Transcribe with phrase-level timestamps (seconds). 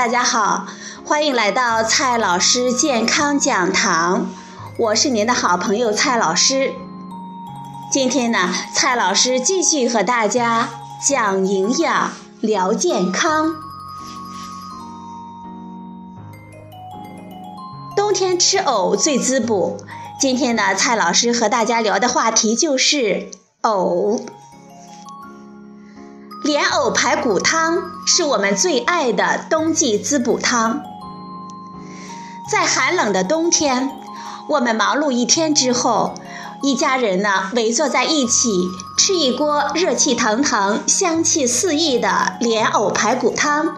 [0.00, 0.66] 大家好，
[1.04, 4.30] 欢迎来到蔡老师健康讲堂，
[4.78, 6.72] 我是您的好朋友蔡老师。
[7.92, 10.70] 今天呢，蔡老师继续和大家
[11.06, 13.56] 讲营养、聊健康。
[17.94, 19.84] 冬天吃藕最滋补。
[20.18, 24.22] 今天呢，蔡老师和大家聊的话题就是藕。
[26.50, 30.82] 莲藕排骨汤是我们最爱的冬季滋补汤。
[32.50, 33.92] 在寒冷的冬天，
[34.48, 36.14] 我们忙碌一天之后，
[36.60, 38.68] 一家人呢围坐在一起
[38.98, 43.76] 吃一锅热气腾腾、香气四溢的莲藕排骨汤，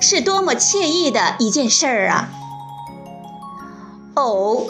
[0.00, 2.28] 是多么惬意的一件事儿啊！
[4.14, 4.68] 藕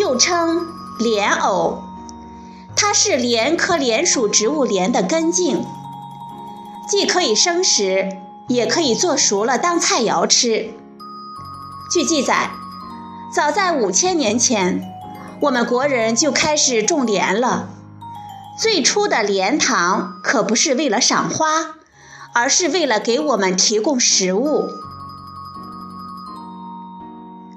[0.00, 0.66] 又称
[0.98, 1.82] 莲藕，
[2.74, 5.62] 它是莲科莲属植物莲的根茎。
[6.88, 8.16] 既可以生食，
[8.48, 10.70] 也可以做熟了当菜肴吃。
[11.92, 12.50] 据记载，
[13.34, 14.82] 早在五千年前，
[15.42, 17.68] 我们国人就开始种莲了。
[18.58, 21.74] 最初的莲塘可不是为了赏花，
[22.32, 24.68] 而是为了给我们提供食物。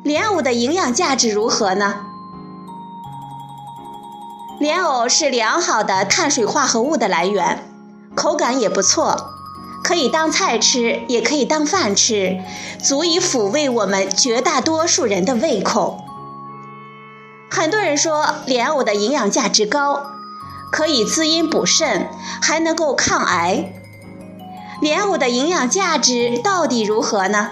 [0.03, 2.01] 莲藕的营养价值如何呢？
[4.59, 7.70] 莲藕是良好的碳水化合物的来源。
[8.21, 9.33] 口感也不错，
[9.83, 12.39] 可以当菜吃，也可以当饭吃，
[12.79, 16.05] 足以抚慰我们绝大多数人的胃口。
[17.49, 20.05] 很多人说莲藕的营养价值高，
[20.71, 23.73] 可以滋阴补肾，还能够抗癌。
[24.81, 27.49] 莲藕的营养价值到底如何呢？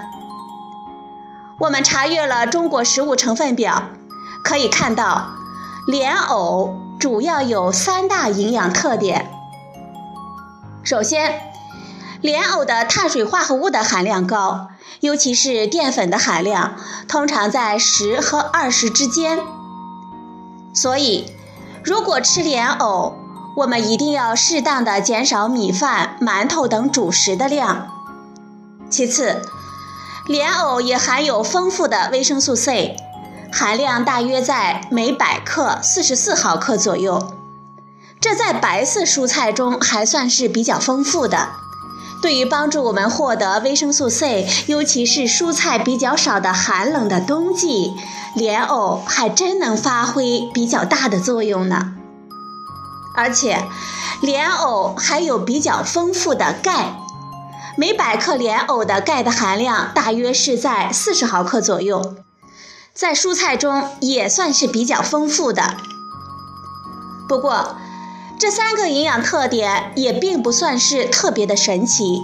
[1.62, 3.86] 我们查阅了中国食物成分表，
[4.44, 5.32] 可以看到，
[5.88, 9.32] 莲藕主要有三大营养特点。
[10.90, 11.40] 首先，
[12.20, 14.70] 莲藕的碳水化合物的含量高，
[15.02, 16.78] 尤其是淀粉的含量，
[17.08, 19.38] 通常在十和二十之间。
[20.74, 21.32] 所以，
[21.84, 23.14] 如果吃莲藕，
[23.58, 27.88] 我们一定要适当的减少米饭、馒头等主食的量。
[28.90, 29.44] 其次，
[30.26, 32.96] 莲藕也含有丰富的维生素 C，
[33.54, 37.36] 含量大约在每百克四十四毫克左右。
[38.22, 41.52] 这在白色蔬菜中还算是比较丰富的，
[42.22, 47.94] 对于帮助我们获得维生素 C，尤其是蔬菜比较少的寒冷的冬季，
[48.36, 51.94] 莲藕还真能发挥比较大的作用呢。
[53.16, 53.64] 而且，
[54.22, 56.98] 莲藕还有比较丰富的钙，
[57.78, 62.16] 每百克莲藕的钙的含量大约是在四十毫克左右，
[62.94, 65.78] 在蔬菜中也算是比较丰富的。
[67.28, 67.76] 不过，
[68.40, 72.24] 这三个营养特点也并不算是特别的神奇，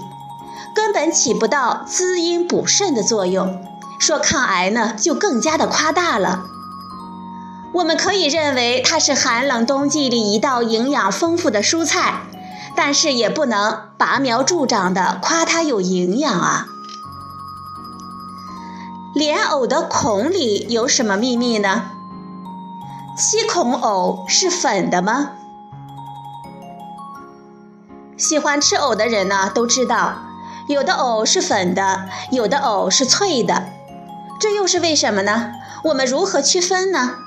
[0.74, 3.62] 根本起不到滋阴补肾的作用。
[4.00, 6.46] 说抗癌呢，就更加的夸大了。
[7.74, 12.22] 我们可以认为它是寒冷冬季里一道营养丰富的蔬菜，
[12.78, 16.68] 但是也不能拔苗助长的夸它有营养啊。
[19.14, 21.84] 莲藕的孔里有什么秘密呢？
[23.18, 25.32] 七孔藕是粉的吗？
[28.18, 30.20] 喜欢吃藕的人呢，都知道，
[30.70, 33.70] 有的藕是粉的，有的藕是脆的，
[34.40, 35.52] 这又是为什么呢？
[35.84, 37.18] 我们如何区分呢？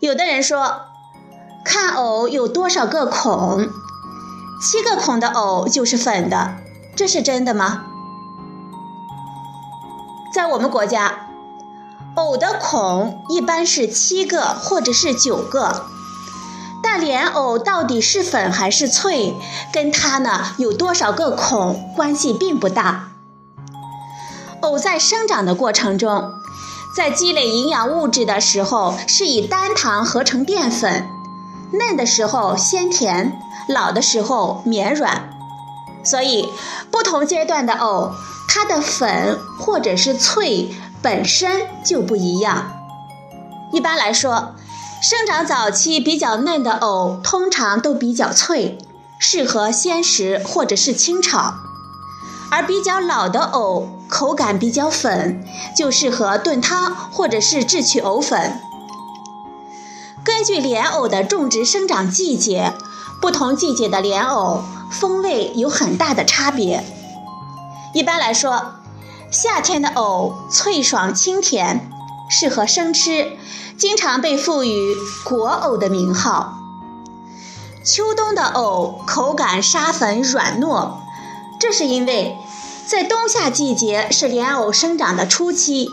[0.00, 0.86] 有的人说，
[1.64, 3.68] 看藕有多少个孔，
[4.60, 6.56] 七个孔的藕就是粉的，
[6.96, 7.84] 这是真的吗？
[10.34, 11.28] 在我们国家，
[12.16, 15.86] 藕的孔一般是七个或者是九个。
[16.96, 19.34] 莲藕到底是粉还是脆，
[19.72, 23.10] 跟它呢有多少个孔关系并不大。
[24.60, 26.32] 藕在生长的过程中，
[26.96, 31.06] 在积累营养物质的时候，是以单糖合成淀粉，
[31.72, 33.38] 嫩的时候鲜甜，
[33.68, 35.30] 老的时候绵软。
[36.02, 36.48] 所以，
[36.90, 38.12] 不同阶段的藕，
[38.48, 42.70] 它的粉或者是脆本身就不一样。
[43.72, 44.54] 一般来说。
[45.06, 48.78] 生长早期比较嫩的藕，通常都比较脆，
[49.18, 51.56] 适合鲜食或者是清炒；
[52.50, 55.46] 而比较老的藕，口感比较粉，
[55.76, 58.58] 就适合炖汤或者是制取藕粉。
[60.24, 62.72] 根据莲藕的种植生长季节，
[63.20, 66.82] 不同季节的莲藕风味有很大的差别。
[67.92, 68.76] 一般来说，
[69.30, 71.90] 夏天的藕脆爽清甜。
[72.28, 73.32] 适合生吃，
[73.76, 74.94] 经常被赋予
[75.24, 76.58] “果藕”的名号。
[77.84, 80.92] 秋冬的藕口感沙粉软糯，
[81.60, 82.36] 这是因为
[82.86, 85.90] 在冬夏季节是莲藕生长的初期，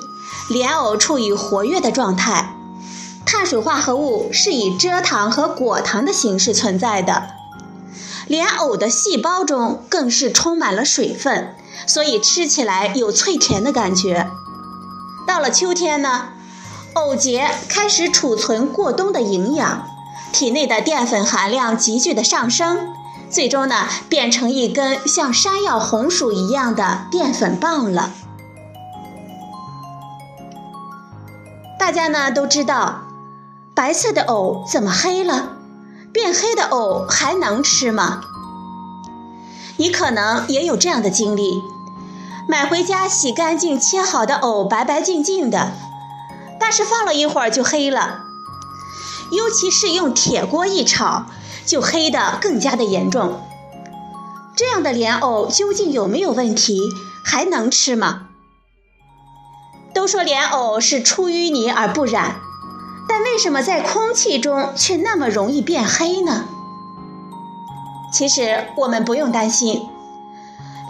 [0.49, 2.55] 莲藕处于活跃的状态，
[3.25, 7.27] 碳水化合物是以蔗糖和果糖的形式存在的。
[8.27, 11.53] 莲藕的细胞中更是充满了水分，
[11.85, 14.31] 所以吃起来有脆甜的感觉。
[15.27, 16.29] 到了秋天呢，
[16.93, 19.87] 藕节开始储存过冬的营养，
[20.33, 22.93] 体内的淀粉含量急剧的上升。
[23.29, 28.11] 最终呢，变成一根像山药红薯一样的淀粉棒了。
[31.79, 33.03] 大家呢都知道，
[33.73, 35.53] 白色的藕怎么黑了？
[36.11, 38.21] 变黑的藕还能吃吗？
[39.77, 41.61] 你可能也有这样的经历：
[42.47, 45.71] 买回家洗干净切好的藕白白净净的，
[46.59, 48.21] 但是放了一会儿就黑了，
[49.31, 51.25] 尤其是用铁锅一炒。
[51.63, 53.39] 就黑的更加的严重。
[54.55, 56.81] 这样的莲藕究竟有没有问题？
[57.23, 58.23] 还能吃吗？
[59.93, 62.37] 都说莲藕是出淤泥而不染，
[63.07, 66.45] 但为什么在空气中却那么容易变黑呢？
[68.11, 69.87] 其实我们不用担心，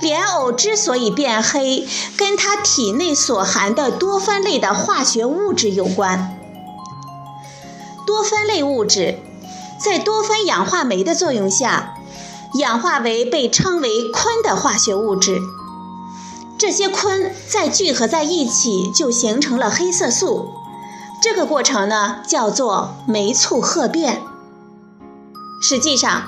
[0.02, 1.88] 莲藕之所以变黑，
[2.18, 6.38] 跟它体内所含的多酚类的化学物质有关。
[8.06, 9.20] 多酚类物质。
[9.84, 11.96] 在多酚氧化酶的作用下，
[12.54, 15.40] 氧化为被称为醌的化学物质。
[16.60, 20.54] 这些醌再聚合在一起，就形成了黑色素。
[21.20, 24.22] 这个过程呢，叫做酶促褐变。
[25.64, 26.26] 实际上，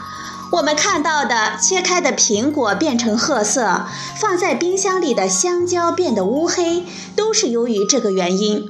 [0.53, 6.83] 我们看到的切开的苹果变成褐色，放在冰箱里的香蕉变得乌黑，
[7.15, 8.63] 都是由于这个原因。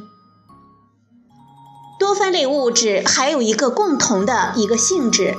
[2.00, 5.36] 多酚类物质还有一个共同的一个性质，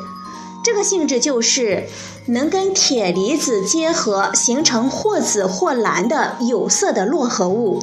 [0.63, 1.89] 这个性质就是
[2.27, 7.83] 能跟铁离子结合，形成或紫或蓝的有色的络合物。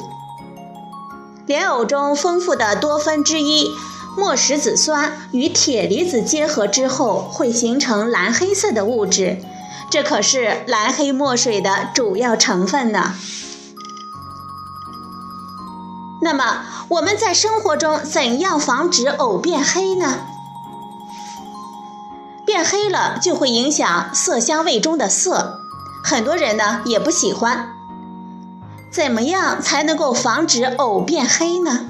[1.47, 3.71] 莲藕中丰富的多酚之一
[4.17, 9.41] 墨石子酸与铁离子结合之后，会形成蓝黑色的物质，
[9.89, 13.13] 这可是蓝黑墨水的主要成分呢。
[16.21, 20.19] 那么我们在生活中怎样防止藕变黑呢？
[22.45, 25.61] 变黑了就会影响色香味中的色，
[26.03, 27.69] 很多人呢也不喜欢。
[28.91, 31.87] 怎么样才能够防止藕变黑呢？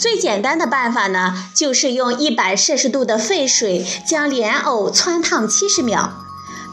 [0.00, 6.14] 最简单的办法呢，就是用一百摄氏度的沸水将莲藕汆烫七十秒。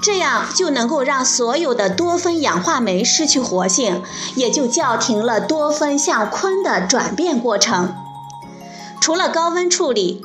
[0.01, 4.01] 这样就能够让所有的多酚氧化酶失去活性，
[4.35, 7.93] 也就叫停了多酚向醌的转变过程。
[9.01, 10.21] 除了高温处理，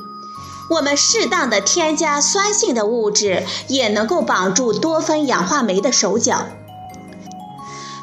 [0.69, 6.45] 我们适当的添加酸性的物质，也能够绑住多酚氧化酶的手脚。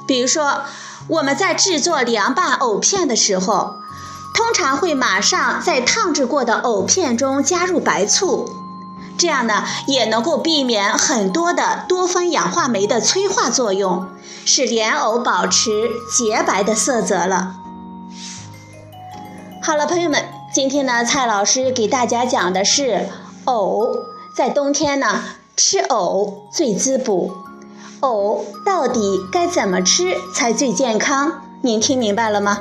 [0.07, 0.65] 比如说，
[1.09, 3.77] 我们在制作凉拌藕片的时候，
[4.41, 8.49] 通常会马上在烫制过的藕片中加入白醋。
[9.19, 14.09] 这样呢，也能够避免很多的多酚氧化酶的催化作用，
[14.47, 17.57] 使莲藕保持洁白的色泽了。
[19.63, 23.11] 好了，朋友们，今天呢，蔡老师给大家讲的是
[23.45, 23.95] 藕，
[24.35, 25.23] 在冬天呢
[25.55, 27.31] 吃藕最滋补。
[28.01, 31.43] 藕到底该怎么吃才最健康？
[31.61, 32.61] 您听明白了吗？